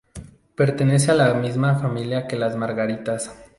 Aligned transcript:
Pertenece 0.55 1.11
a 1.11 1.13
la 1.13 1.31
misma 1.35 1.75
familia 1.77 2.25
que 2.27 2.35
las 2.35 2.55
margaritas. 2.55 3.35